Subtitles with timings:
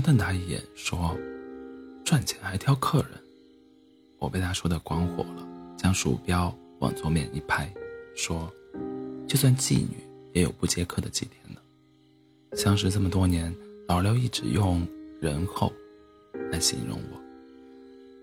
[0.00, 1.16] 瞪他一眼，说
[2.04, 3.10] ：“赚钱还挑客人。”
[4.18, 7.72] 我被他说的光火了，将鼠标往桌面一拍，
[8.14, 8.52] 说
[9.26, 9.96] ：“就算妓女
[10.32, 11.60] 也有不接客的几天呢。”
[12.56, 13.54] 相识这么多年，
[13.88, 14.86] 老刘一直用
[15.20, 15.72] “仁厚”
[16.50, 17.20] 来形容我。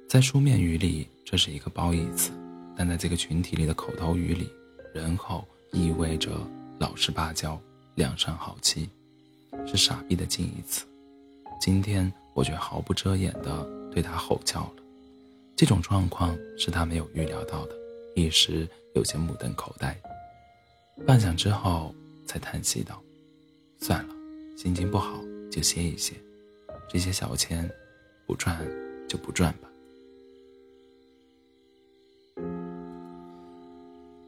[0.07, 2.31] 在书面语里，这是一个褒义词，
[2.75, 4.49] 但在这个群体里的口头语里
[4.93, 6.31] ，“仁厚”意味着
[6.79, 7.59] 老实巴交、
[7.95, 8.89] 良善好欺，
[9.65, 10.85] 是傻逼的近义词。
[11.59, 14.73] 今天我却毫不遮掩地对他吼叫了。
[15.55, 17.75] 这种状况是他没有预料到的，
[18.15, 19.97] 一时有些目瞪口呆。
[21.05, 21.93] 半晌之后，
[22.25, 23.01] 才叹息道
[23.81, 24.13] ：“算了，
[24.57, 25.19] 心情不好
[25.51, 26.13] 就歇一歇，
[26.87, 27.69] 这些小钱，
[28.27, 28.55] 不赚
[29.07, 29.67] 就不赚吧。”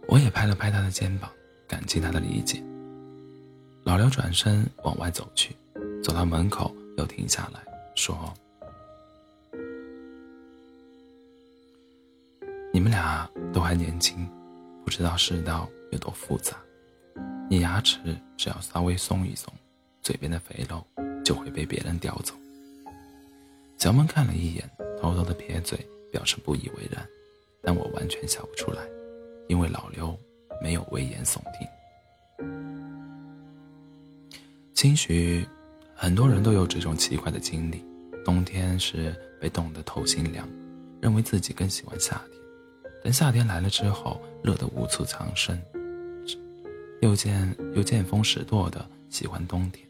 [0.08, 1.30] 我也拍了拍他的肩膀，
[1.68, 2.64] 感激他的理解。
[3.84, 5.56] 老刘转身往外走去，
[6.04, 7.62] 走到门口又停下来
[7.96, 8.32] 说。
[12.74, 14.30] 你们俩都还年轻，
[14.84, 16.58] 不知道世道有多复杂。
[17.50, 17.98] 你牙齿
[18.38, 19.52] 只要稍微松一松，
[20.04, 20.86] 嘴边的肥肉
[21.24, 22.36] 就会被别人叼走。
[23.78, 24.70] 小孟看了一眼，
[25.02, 25.80] 偷偷的撇嘴，
[26.12, 27.08] 表示不以为然，
[27.64, 28.84] 但我完全笑不出来，
[29.48, 30.16] 因为老刘
[30.62, 31.66] 没有危言耸听。
[34.76, 35.46] 兴许
[36.02, 37.84] 很多人都有这种奇怪的经历：
[38.24, 40.48] 冬天时被冻得透心凉，
[41.02, 42.42] 认为自己更喜欢夏天。
[43.04, 45.62] 等夏天来了之后，热得无处藏身，
[47.02, 49.86] 又见又见风使舵的喜欢冬天。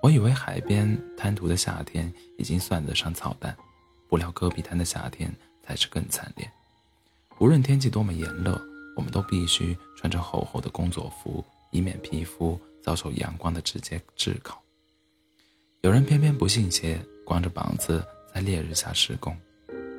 [0.00, 3.56] 我以为海边滩涂的夏天已经算得上操蛋，
[4.08, 6.48] 不料戈壁滩的夏天才是更惨烈。
[7.40, 14.62] 无论天气多么炎热，我们都必须穿着厚厚的工作服，以免皮肤遭受阳光的直接炙烤。
[15.86, 19.36] 有人偏偏不信邪，光着膀子在烈日下施工。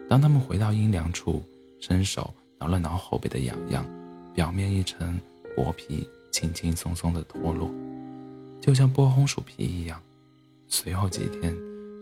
[0.09, 1.41] 当他们回到阴凉处，
[1.79, 3.85] 伸手挠了挠后背的痒痒，
[4.33, 5.17] 表面一层
[5.55, 7.71] 薄皮轻轻松松的脱落，
[8.59, 9.97] 就像剥红薯皮一样。
[10.67, 11.55] 随后几天，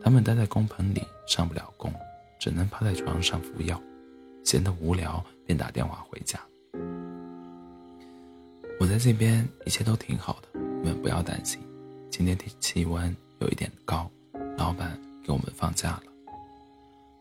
[0.04, 1.94] 他们待在工棚里上不了工，
[2.40, 3.80] 只能趴在床上服药，
[4.44, 6.40] 闲得无聊便打电话回家。
[8.80, 11.62] 我在这边一切都挺好的，你们不要担心。
[12.10, 14.10] 今天天气温有一点高，
[14.58, 16.04] 老板给我们放假了。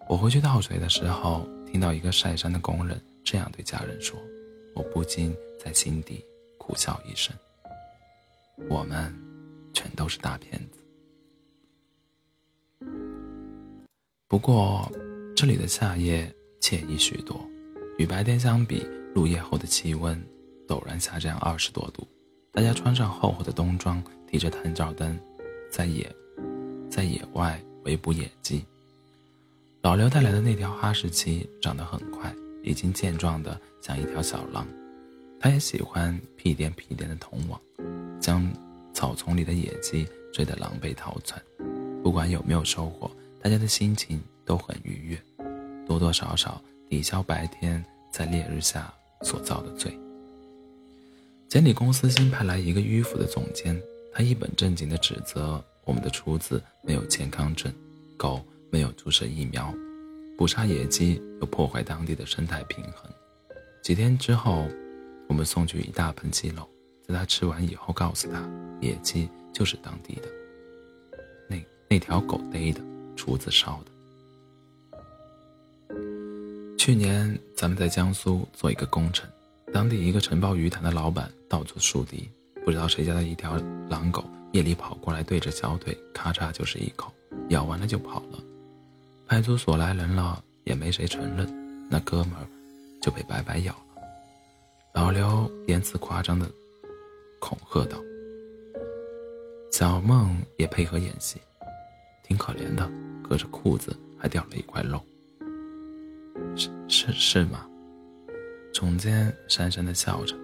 [0.09, 1.49] 我回去倒水的时候。
[1.75, 4.17] 听到一个晒山的工人这样对家人说，
[4.77, 6.25] 我不禁在心底
[6.57, 7.35] 苦笑一声。
[8.71, 9.13] 我们
[9.73, 10.79] 全都是大骗子。
[14.29, 14.89] 不过，
[15.35, 17.45] 这里的夏夜惬意许多，
[17.99, 20.17] 与白天相比，入夜后的气温
[20.69, 22.07] 陡然下降二十多度。
[22.53, 25.19] 大家穿上厚厚的冬装，提着探照灯，
[25.75, 26.09] 在野，
[26.89, 28.65] 在野外围捕野鸡。
[29.83, 34.65] 老刘带来的那条哈士奇长得很快，已经健壮的像一条小狼。
[35.41, 37.61] 他也喜欢屁颠屁颠的同往，
[38.21, 38.49] 将
[38.93, 41.43] 草丛里的野鸡追得狼狈逃窜。
[42.05, 43.11] 不管有没有收获，
[43.43, 45.45] 大家的心情都很愉悦，
[45.85, 49.93] 多多少少抵消白天在烈日下所遭的罪。
[51.49, 53.77] 监理公司新派来一个迂腐的总监，
[54.15, 57.71] 他一本正经地指责我们的厨子没有健康证，
[58.17, 58.43] 狗。
[58.71, 59.73] 没有注射疫苗，
[60.37, 63.09] 捕杀野鸡又破坏当地的生态平衡。
[63.85, 64.67] 几天之后，
[65.29, 66.69] 我们送去一大盆鸡肉，
[67.07, 70.23] 在他吃完以后，告诉他野鸡就是当地的，
[71.49, 72.81] 那那条狗逮的，
[73.15, 73.93] 厨子烧的。
[76.77, 79.31] 去年咱们在江苏做一个工程，
[79.73, 82.29] 当地一个承包鱼塘的老板到处树敌，
[82.65, 87.13] 不知道谁家的一条狼狗夜里跑过来，对着小腿咔嚓就是一口，
[87.51, 88.39] 咬完了就跑了。
[89.27, 91.47] 派出所来人了，也没谁承认，
[91.91, 92.47] 那哥们儿
[93.03, 94.03] 就被白白咬了。
[94.95, 96.51] 老刘言辞夸张的
[97.41, 97.99] 恐吓道
[99.73, 101.39] ：“小梦也配合演戏，
[102.23, 102.91] 挺可怜的，
[103.23, 105.01] 隔着裤子还掉了一块肉。”
[106.57, 107.67] 是是是吗？
[108.73, 110.35] 总监讪讪的笑着。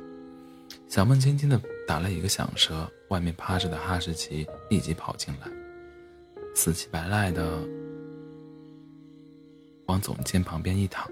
[0.89, 1.61] 小梦轻轻的
[1.91, 5.51] 打了一个响舌，外面趴着的哈士奇立即跑进来，
[6.55, 7.61] 死乞白赖的。
[9.87, 11.11] 往总监旁边一躺，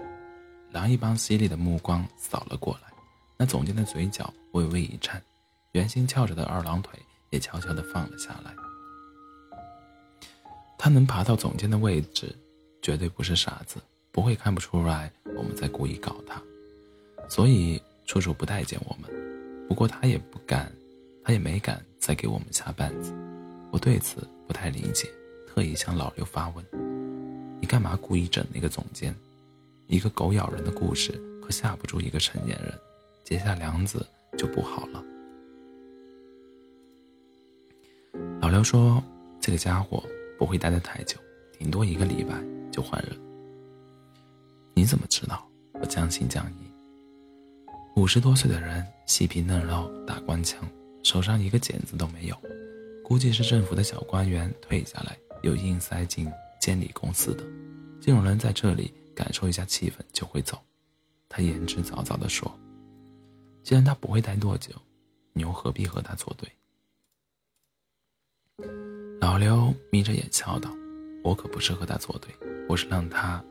[0.71, 2.93] 狼一般犀利的目光扫了过来，
[3.35, 5.21] 那总监的嘴角微微一颤，
[5.73, 6.97] 圆心翘着的二郎腿
[7.29, 8.55] 也悄悄地放了下来。
[10.77, 12.33] 他能爬到总监的位置，
[12.81, 13.81] 绝对不是傻子，
[14.13, 16.41] 不会看不出来我们在故意搞他，
[17.27, 19.28] 所以处处不待见我们。
[19.69, 20.69] 不过他也不敢，
[21.23, 23.13] 他也没敢再给我们下绊子。
[23.71, 25.07] 我对此不太理解，
[25.47, 26.65] 特意向老刘发问
[27.61, 29.15] ：“你干嘛故意整那个总监？
[29.85, 31.11] 一个狗咬人的故事
[31.41, 32.73] 可吓不住一个成年人，
[33.23, 34.03] 结下梁子
[34.35, 35.03] 就不好了。”
[38.41, 39.03] 老刘说
[39.39, 40.03] ：“这个家伙
[40.37, 41.15] 不会待得太久，
[41.59, 42.33] 顶多一个礼拜
[42.71, 43.15] 就换人。”
[44.73, 45.47] 你怎么知道？
[45.73, 46.68] 我将信将疑。
[47.99, 50.65] 五十多岁的人，细皮嫩肉，打官腔，
[51.03, 52.41] 手上一个茧子都没有，
[53.03, 56.31] 估计是政府的小官员退下来又硬塞进
[56.61, 57.43] 监理公司的。
[57.99, 60.57] 这种人在这里感受一下气氛就会走。
[61.27, 62.49] 他言之凿凿地说
[63.63, 64.71] ：“既然他不会待多久，
[65.33, 66.49] 你又何必和他作对？”
[69.19, 70.71] 老刘眯着眼笑道
[71.21, 72.33] ：“我可不是和他作对，
[72.69, 73.43] 我是让他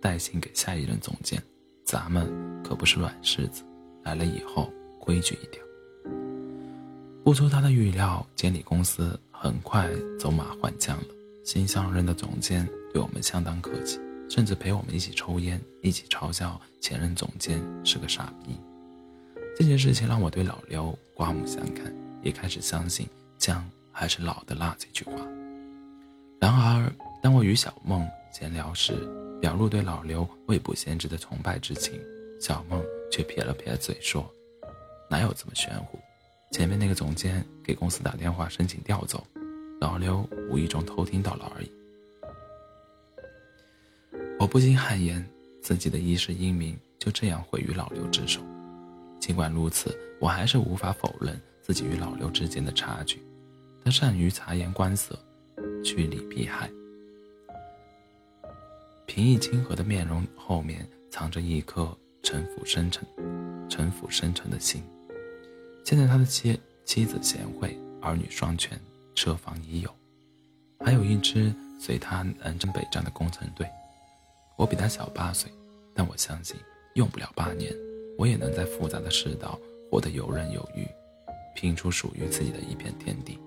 [0.00, 1.42] 带信给下一任总监。
[1.84, 3.64] 咱们可不是软柿子。”
[4.08, 5.62] 来了以后，规矩一点。
[7.22, 9.86] 不出他的预料，监理公司很快
[10.18, 11.04] 走马换将了。
[11.44, 14.00] 新上任的总监对我们相当客气，
[14.30, 18.58] 甚至陪我们一起抽烟，一起嘲笑前任总监是个傻逼。
[19.54, 23.06] 这件事情让我对老刘刮目相看，也开始相信
[23.36, 23.62] “姜
[23.92, 25.12] 还是老的辣”这句话。
[26.40, 26.90] 然而，
[27.20, 28.94] 当我与小梦闲聊时，
[29.38, 32.00] 表露对老刘未卜先知的崇拜之情。
[32.40, 34.24] 小梦却撇了撇嘴说
[35.08, 35.98] ：“哪有这么玄乎？
[36.52, 39.26] 前面那个总监给公司打电话申请调走，
[39.80, 41.70] 老刘无意中偷听到了而已。”
[44.40, 45.26] 我不禁汗颜，
[45.60, 48.40] 自己的一世英名就这样毁于老刘之手。
[49.20, 53.20] 尽管如此，我还是无法否认自己与老刘之间的差距。
[53.84, 55.18] 他善于察言观色，
[55.82, 56.70] 趋利避害，
[59.06, 61.96] 平易亲和的面容后面藏着一颗。
[62.28, 63.08] 城府深沉，
[63.70, 64.82] 城府深沉的心。
[65.82, 68.78] 现在他的妻妻子贤惠，儿女双全，
[69.14, 69.90] 车房已有，
[70.84, 73.66] 还有一支随他南征北战的工程队。
[74.58, 75.50] 我比他小八岁，
[75.94, 76.54] 但我相信
[76.96, 77.74] 用不了八年，
[78.18, 79.58] 我也能在复杂的世道
[79.90, 80.86] 活得游刃有余，
[81.54, 83.38] 拼出属于自己的一片天地。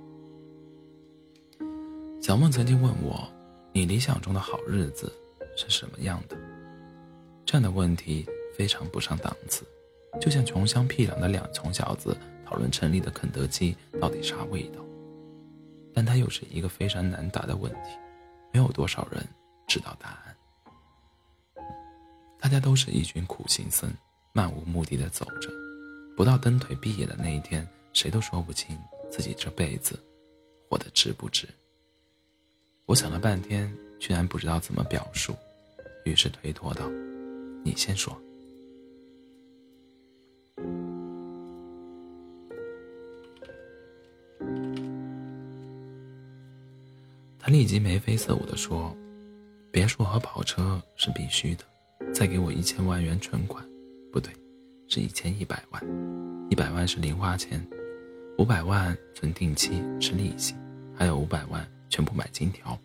[2.20, 3.32] 小梦曾经问我
[3.74, 5.14] ：“你理想中的好日子
[5.56, 6.36] 是什么样的？”
[7.46, 8.28] 这样的问题。
[8.62, 9.66] 非常不上档次，
[10.22, 12.16] 就像穷乡僻壤的两穷小子
[12.46, 14.80] 讨论城里的肯德基到底啥味道。
[15.96, 17.90] 但它又是一个非常难答的问题，
[18.54, 19.28] 没有多少人
[19.68, 21.66] 知道答案。
[22.40, 23.92] 大家都是一群苦行僧，
[24.32, 25.50] 漫无目的的走着，
[26.16, 28.78] 不到蹬腿闭眼的那一天，谁都说不清
[29.10, 30.00] 自己这辈子
[30.70, 31.48] 活得值不值。
[32.86, 35.36] 我想了半天，居然不知道怎么表述，
[36.06, 36.88] 于是推脱道
[37.66, 38.16] ：“你先说。”
[47.52, 48.96] 立即眉飞色舞地说
[49.72, 51.66] ：“别墅和跑车是必须的，
[52.14, 53.62] 再给我一千万元存款，
[54.10, 54.32] 不对，
[54.88, 55.84] 是一千一百万，
[56.50, 57.62] 一百万是零花钱，
[58.38, 60.56] 五百万存定期是利息，
[60.96, 62.80] 还有五百万全部买金条。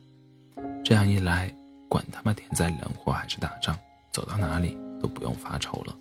[0.84, 1.54] 这样一来，
[1.88, 3.78] 管他妈天灾人祸还是打仗，
[4.12, 5.96] 走到哪里都不用发愁了。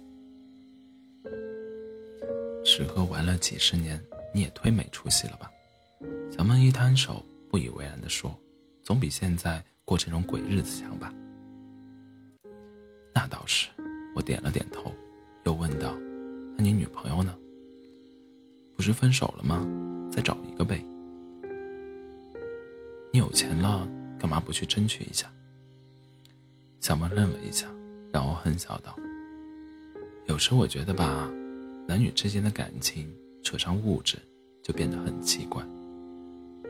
[2.66, 4.02] 吃喝玩乐几十年，
[4.34, 5.52] 你也忒没出息了吧？”
[6.36, 8.36] 小梦一摊手，不以为然地说。
[8.86, 11.12] 总比现在过这种鬼日子强吧？
[13.12, 13.68] 那倒是，
[14.16, 14.94] 我点了点头，
[15.44, 15.98] 又问道
[16.56, 17.36] ：“那你女朋友呢？
[18.76, 19.68] 不是分手了吗？
[20.12, 20.86] 再找一个呗。
[23.12, 23.90] 你有钱了，
[24.20, 25.32] 干嘛不去争取一下？”
[26.80, 27.66] 小梦愣了一下，
[28.14, 28.96] 然后哼笑道
[30.30, 31.28] ：“有时我觉得吧，
[31.88, 33.12] 男女之间的感情
[33.42, 34.20] 扯上物质，
[34.62, 35.66] 就变得很奇怪。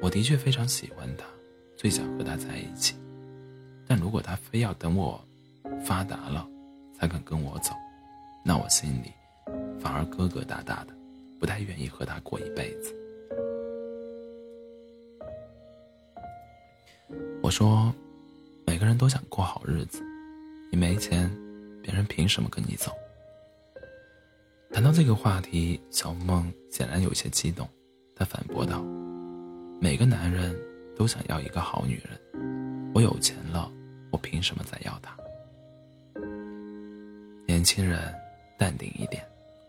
[0.02, 1.26] 我的确非常喜欢他。”
[1.78, 2.96] 最想和他在一起，
[3.88, 5.22] 但如果他非要等我
[5.86, 6.48] 发达了
[6.98, 7.74] 才肯跟我走，
[8.44, 9.12] 那我心里
[9.80, 10.88] 反而疙疙瘩瘩的，
[11.40, 12.96] 不太愿意和他过一辈子。
[17.44, 17.94] 我说，
[18.66, 20.02] 每个人都想过好日子，
[20.72, 21.30] 你没钱，
[21.84, 22.92] 别人凭什么跟你走？
[24.72, 27.68] 谈到这个话题，小梦显然有些激动，
[28.16, 28.82] 她反驳道
[29.80, 30.56] ：“每个男人。”
[30.96, 33.72] 都想要一个好女人，我有钱了，
[34.12, 35.16] 我凭什么再要她？
[37.46, 38.14] 年轻人，
[38.58, 39.24] 淡定一点。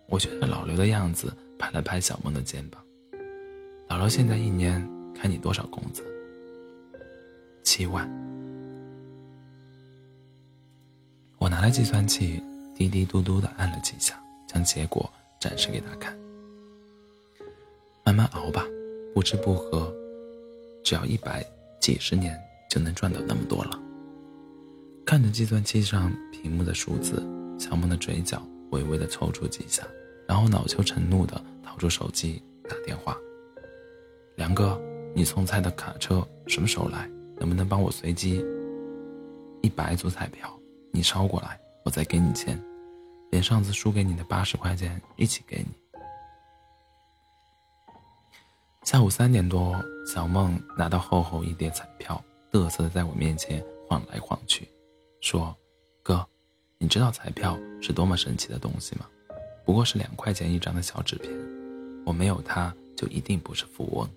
[0.09, 2.80] 我觉得老刘的样子，拍了拍小梦的肩膀。
[3.88, 6.04] 老刘现在一年开你多少工资？
[7.64, 8.09] 七万。
[11.38, 12.42] 我拿来计算器，
[12.75, 16.16] 滴滴嘟嘟的按了几下，将结果展示给他看。
[18.04, 18.64] 慢慢熬吧，
[19.12, 19.92] 不吃不喝。
[20.87, 21.45] 只要一百
[21.81, 22.40] 几十年
[22.71, 23.76] 就能赚到那么多了。
[25.05, 27.21] 看着计算器上屏幕的数字，
[27.59, 28.40] 小梦的嘴角
[28.71, 29.83] 微微的抽搐几下，
[30.28, 33.16] 然后恼羞成怒的掏出手机打电话
[34.38, 34.81] ：“梁哥，
[35.12, 37.11] 你送菜的卡车什么时候来？
[37.37, 38.45] 能不能帮我随机
[39.62, 40.49] 一百组彩票？
[40.93, 42.62] 你捎过来，我再给你钱，
[43.33, 45.66] 连上次输给你的八十块钱一起给你。”
[48.87, 54.69] 下午三点多，小梦拿到厚厚一叠彩票，嘚瑟的在我面前晃来晃去。
[55.21, 55.52] 说
[56.05, 56.25] ：“哥，
[56.78, 59.05] 你知道彩票是多么神奇的东西吗？
[59.64, 61.33] 不过是两块钱一张的小纸片，
[62.07, 64.09] 我没有它就一定不是富翁，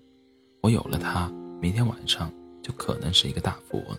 [0.60, 1.28] 我有了它，
[1.60, 3.96] 明天晚上就可能是一个大富翁。”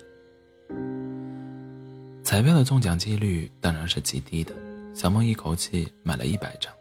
[2.24, 4.56] 彩票的中奖几率当然是极低的，
[4.96, 6.74] 小梦一口气买了一百张，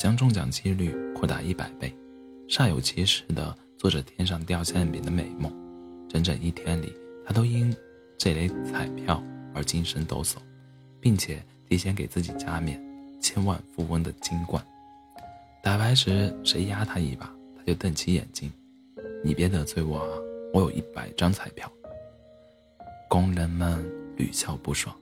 [0.00, 1.94] 将中奖几率扩大一百倍，
[2.48, 5.52] 煞有其事地做着天上掉馅饼的美梦。
[6.08, 6.92] 整整一天里，
[7.26, 7.74] 他都因
[8.16, 9.22] 这类彩票。
[9.54, 10.36] 而精神抖擞，
[11.00, 12.80] 并且提前给自己加冕
[13.20, 14.64] 千万富翁的金冠。
[15.64, 17.26] 打牌时谁压他一把，
[17.56, 18.52] 他就瞪起眼睛
[19.24, 20.14] ：“你别得罪我啊！
[20.52, 21.68] 我有一百张彩票。”
[23.08, 23.84] 工人们
[24.16, 24.94] 屡笑不爽。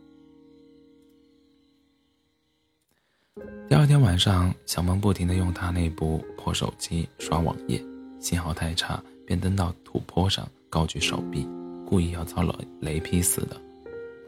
[3.68, 7.82] 第二天晚上，小萌不停地用他那部破手机刷网页，
[8.18, 11.46] 信号太差，便登到土坡上，高举手臂，
[11.84, 13.60] 故意要遭了雷劈似的。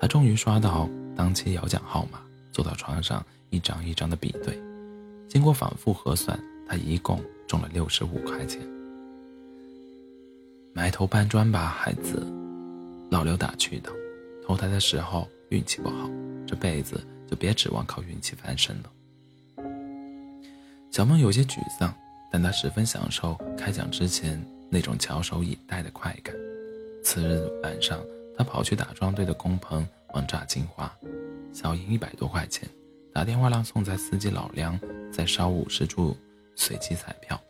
[0.01, 0.87] 他终于刷到
[1.17, 2.21] 当期摇奖号码，
[2.53, 4.61] 坐到床上一张一张的比对，
[5.29, 6.39] 经过反复核算，
[6.69, 8.61] 他一共中了六十五块钱。
[10.75, 12.27] 埋头搬砖吧，孩子，
[13.11, 13.91] 老刘打趣道。
[14.47, 16.11] 投胎的时候运气不好，
[16.47, 18.91] 这辈子就别指望靠运气翻身了。
[20.99, 21.95] 小梦有些沮丧，
[22.29, 26.35] 但他十分享受开奖之前那种翘首以待的快感。
[27.05, 28.01] 次日晚上。
[28.37, 30.93] 他跑去打桩队的工棚玩炸金花，
[31.53, 32.69] 小赢一百多块钱，
[33.13, 34.79] 打电话让送菜司机老梁
[35.13, 36.17] 再烧五十注
[36.55, 37.41] 随机彩票。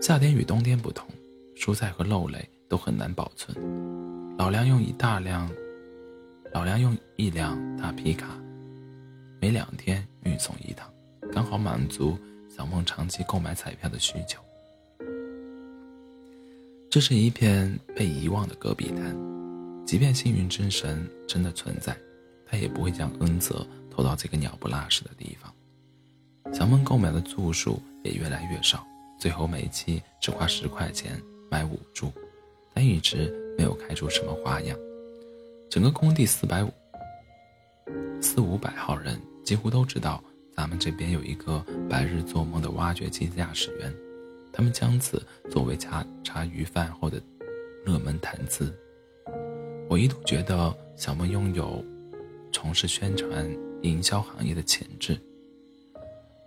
[0.00, 1.06] 夏天与冬天不同，
[1.54, 3.56] 蔬菜和肉类都很难保存。
[4.38, 5.50] 老梁用一大量，
[6.52, 8.28] 老梁用一辆大皮卡，
[9.38, 10.90] 每两天运送一趟，
[11.32, 12.18] 刚好满足
[12.54, 14.38] 小梦长期购买彩票的需求。
[16.90, 19.16] 这是一片被遗忘的戈壁滩。
[19.86, 21.96] 即便幸运之神真的存在，
[22.46, 25.52] 他也不会将恩泽投到这个鸟不拉屎的地方。
[26.52, 28.86] 小梦购买的注数也越来越少，
[29.18, 31.18] 最后每期只花十块钱
[31.50, 32.12] 买五注，
[32.74, 34.78] 但一直没有开出什么花样。
[35.70, 36.70] 整个工地四百五
[38.20, 40.22] 四五百号人几乎都知道，
[40.54, 43.92] 咱们这边有一个白日做梦的挖掘机驾驶员，
[44.52, 47.20] 他们将此作为茶茶余饭后的
[47.84, 48.72] 热门谈资。
[49.88, 51.84] 我一度觉得小梦拥有
[52.52, 53.46] 从事宣传
[53.82, 55.18] 营销行业的潜质。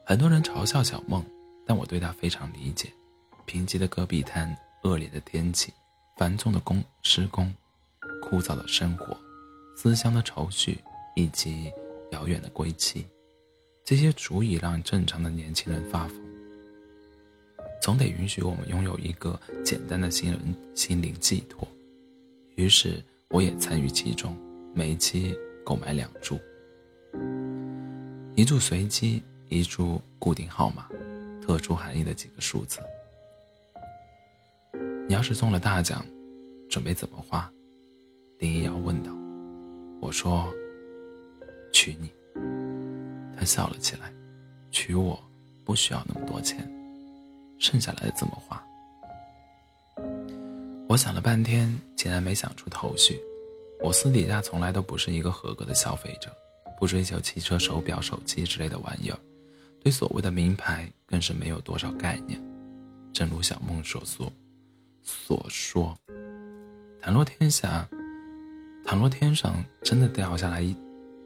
[0.05, 1.23] 很多人嘲笑小梦，
[1.65, 2.89] 但我对她非常理解。
[3.45, 5.71] 贫瘠的戈壁滩、恶劣的天气、
[6.17, 7.53] 繁重的工施工、
[8.21, 9.15] 枯燥的生活、
[9.75, 10.79] 思乡的愁绪
[11.15, 11.71] 以及
[12.11, 13.05] 遥远的归期，
[13.85, 16.19] 这些足以让正常的年轻人发疯。
[17.81, 21.65] 总得允许我们拥有一个简单的心灵心灵寄托。
[22.55, 23.01] 于是。
[23.29, 24.37] 我也参与其中，
[24.73, 26.39] 每期购买两注，
[28.35, 30.87] 一注随机，一注固定号码，
[31.41, 32.79] 特殊含义的几个数字。
[35.07, 36.05] 你要是中了大奖，
[36.69, 37.51] 准备怎么花？
[38.37, 39.11] 林一瑶问道。
[39.99, 40.53] 我说：
[41.73, 42.09] 娶你。
[43.45, 44.11] 笑了起来，
[44.71, 45.21] 娶我
[45.63, 46.67] 不需要那么多钱，
[47.59, 48.61] 剩下来的怎么花？
[50.87, 53.19] 我想了半天，竟然没想出头绪。
[53.81, 56.31] 我私底下从来都不是一个合格的消费者，
[56.79, 59.19] 不追求汽车、手表、手机之类的玩意儿，
[59.81, 62.41] 对所谓的名牌更是没有多少概念。
[63.13, 64.31] 正如小梦所说，
[65.03, 65.97] 所说，
[67.01, 67.87] 倘若天下，
[68.85, 70.75] 倘若天上真的掉下来一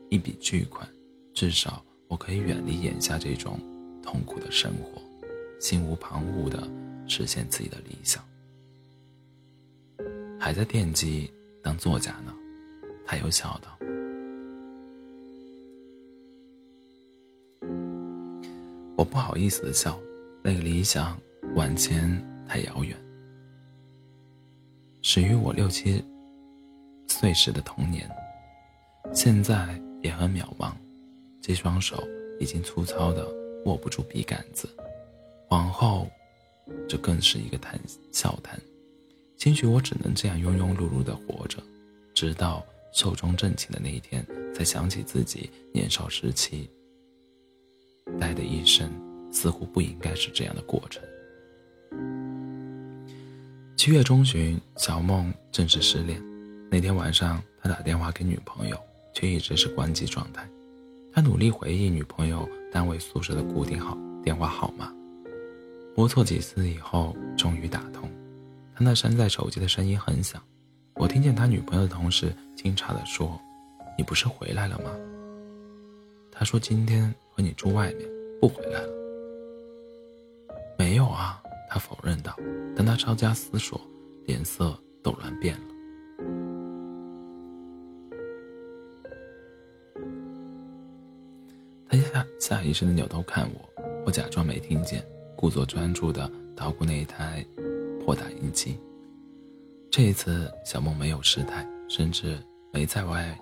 [0.10, 0.88] 一笔巨款，
[1.34, 3.60] 至少我可以远离眼下这种
[4.02, 5.00] 痛苦的生活，
[5.62, 6.68] 心无旁骛地
[7.08, 8.24] 实现自己的理想。
[10.40, 12.34] 还在惦记当作家呢，
[13.06, 13.78] 他又笑道
[18.98, 20.00] ：“我不好意思的笑，
[20.42, 21.16] 那个理想
[21.54, 22.10] 万千
[22.48, 22.98] 太遥远，
[25.04, 26.04] 始于我六七
[27.08, 28.10] 岁时的童年，
[29.14, 30.74] 现在也很渺茫，
[31.42, 32.04] 这双手
[32.40, 33.28] 已经粗糙的
[33.66, 34.68] 握不住笔杆子，
[35.50, 36.10] 往后，
[36.88, 37.80] 这更是一个谈
[38.12, 38.60] 笑谈。”
[39.38, 41.64] 兴许我只能这样庸庸碌碌的活着，
[42.14, 46.70] 直到寿终正寝的那一天，才想起自己年少时期
[48.20, 48.92] 待的一生，
[49.32, 51.02] 似乎不应该是这样的过程。
[53.78, 56.22] 七月中旬，小梦正式失恋。
[56.70, 58.78] 那天晚上，他打电话给女朋友，
[59.14, 60.46] 却一直是关机状态。
[61.12, 64.94] 他努力回忆女朋友单位宿舍的固定号电话号码，
[65.96, 68.10] 拨错几次以后，终于打通。
[68.76, 70.42] 他那山寨手机的声音很响，
[70.96, 73.40] 我听见他女朋友的同事惊诧地说
[73.98, 74.92] ：“你不是回来了吗？”
[76.32, 78.90] 他说：“今天和你住外面，不回来了。”
[80.78, 81.42] 没有啊。
[81.72, 82.36] 他否认道，
[82.76, 83.80] 但他稍加思索，
[84.26, 85.64] 脸色陡然变了。
[92.40, 93.70] 下意识的扭头看我，
[94.06, 95.06] 我假装没听见，
[95.36, 97.46] 故作专注的捣鼓那一台
[98.00, 98.80] 破打印机。
[99.92, 102.42] 这一次，小梦没有失态，甚至
[102.72, 103.38] 没在外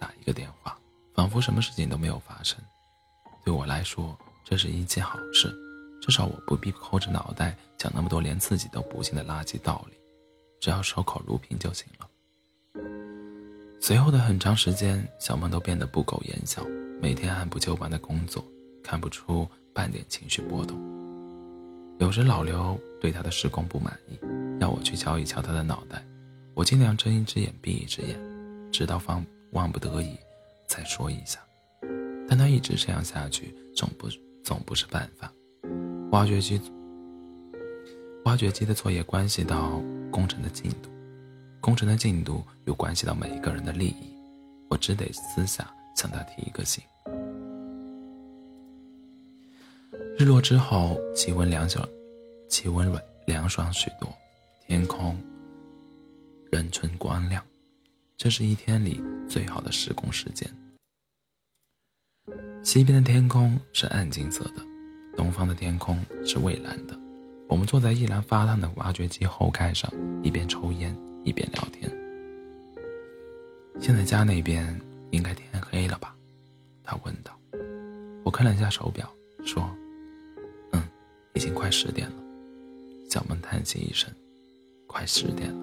[0.00, 0.76] 打一个电话，
[1.14, 2.58] 仿佛什么事情都没有发生。
[3.44, 5.54] 对我来说，这是一件好事。
[6.02, 9.96] 至少我不必抠着脑袋讲那么多连自己都不信的垃圾道理，
[10.58, 12.08] 只要守口如瓶就行了。
[13.80, 16.66] 随后的很长时间，小梦都变得不苟言笑，
[17.02, 18.44] 每天按部就班的工作，
[18.82, 20.78] 看不出半点情绪波动。
[21.98, 24.18] 有时老刘对他的施工不满意，
[24.60, 26.04] 要我去敲一敲他的脑袋，
[26.54, 28.18] 我尽量睁一只眼闭一只眼，
[28.70, 30.14] 直到方万不得已
[30.68, 31.38] 才说一下。
[32.28, 34.06] 但他一直这样下去，总不
[34.44, 35.32] 总不是办法。
[36.12, 36.60] 挖掘机，
[38.24, 40.90] 挖掘机的作业关系到工程的进度，
[41.60, 44.14] 工程的进度又关系到每一个人的利益，
[44.68, 46.82] 我只得私下向他提一个醒。
[50.18, 51.88] 日落之后，气温凉小，
[52.48, 54.12] 气温凉凉爽许多，
[54.66, 55.16] 天空
[56.50, 57.42] 仍春光亮，
[58.16, 60.48] 这是一天里最好的施工时间。
[62.62, 64.62] 西边的天空是暗金色的。
[65.16, 66.98] 东方的天空是蔚蓝的，
[67.48, 69.90] 我们坐在依然发烫的挖掘机后盖上，
[70.22, 71.90] 一边抽烟一边聊天。
[73.78, 76.14] 现在家那边应该天黑了吧？
[76.84, 77.36] 他问道。
[78.24, 79.10] 我看了一下手表，
[79.44, 79.68] 说
[80.72, 80.82] ：“嗯，
[81.34, 82.16] 已经快十点了。”
[83.10, 84.08] 小梦叹息一声
[84.86, 85.58] ：“快十点了，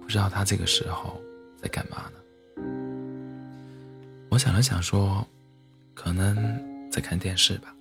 [0.00, 1.20] 不知道他这个时候
[1.60, 2.62] 在干嘛呢？”
[4.30, 5.26] 我想了想说
[5.94, 6.36] ：“可能
[6.90, 7.74] 在看电视吧。”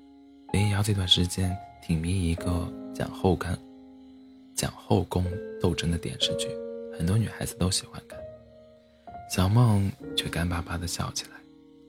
[0.54, 3.56] 林瑶这段时间挺迷一个讲后干、
[4.56, 5.23] 讲后宫
[5.62, 6.47] 斗争的电视剧，
[6.97, 8.18] 很多女孩子都喜欢看。
[9.29, 11.37] 小梦却干巴巴的笑起来，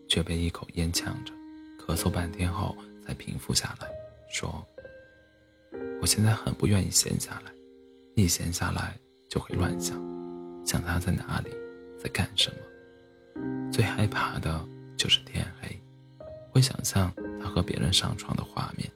[0.07, 1.33] 却被一口烟呛着，
[1.79, 3.89] 咳嗽半天后才平复下来，
[4.31, 4.63] 说
[6.03, 7.51] ：“我现在很不愿意闲下来，
[8.15, 8.95] 一闲下来
[9.31, 9.97] 就会乱想，
[10.67, 11.51] 想他在哪里，
[11.99, 13.73] 在干什么。
[13.73, 14.63] 最害怕的
[14.95, 15.81] 就是天黑，
[16.53, 17.11] 会想象。”
[17.43, 18.87] 他和别人上床的画面，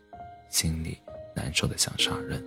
[0.50, 0.98] 心里
[1.34, 2.44] 难受的想杀人。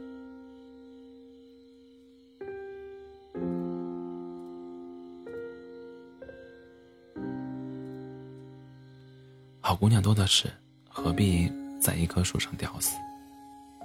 [9.80, 10.52] 姑娘多的是，
[10.90, 12.96] 何必在一棵树上吊死？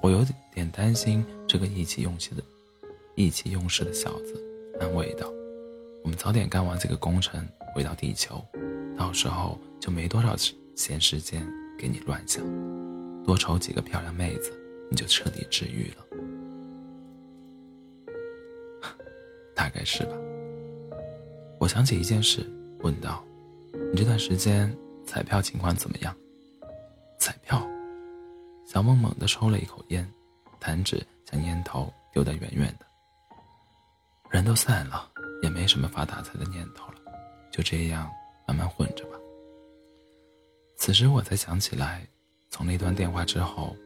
[0.01, 0.25] 我有
[0.55, 2.43] 点担心这个意气用事的、
[3.15, 4.43] 意气用事的小子，
[4.81, 5.31] 安慰道
[6.03, 8.43] ：“我们早点干完这个工程，回到地球，
[8.97, 10.35] 到时候就没多少
[10.75, 11.47] 闲时间。”
[11.79, 12.45] 给你乱想，
[13.25, 14.53] 多瞅几个漂亮妹子，
[14.89, 16.07] 你就彻底治愈了。
[19.53, 20.13] 大概是吧。
[21.59, 22.49] 我想起一件事，
[22.83, 23.25] 问道
[23.93, 24.73] ：“你这段时间
[25.13, 26.17] 彩票情况怎么样？”
[27.21, 27.63] 彩票，
[28.65, 30.11] 小梦猛地抽了一口烟，
[30.59, 32.87] 弹指将烟头丢得远远的。
[34.31, 35.11] 人都散了，
[35.43, 36.95] 也没什么发大财的念头了，
[37.51, 38.11] 就这样
[38.49, 39.19] 慢慢混着吧。
[40.77, 42.07] 此时我才想起来，
[42.49, 43.77] 从那段电话之后，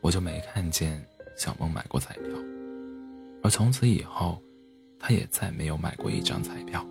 [0.00, 1.00] 我就没看见
[1.36, 2.30] 小梦买过彩票，
[3.44, 4.42] 而从此以后，
[4.98, 6.84] 她也再没有买过一张彩票。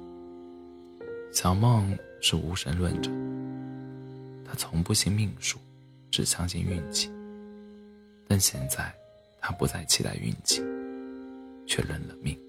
[1.34, 3.12] 小梦是无神论者，
[4.46, 5.58] 他从不信命数，
[6.12, 7.12] 只相信运气。
[8.28, 8.94] 但现在，
[9.42, 10.62] 他不再期待运气，
[11.68, 12.40] 却认了命。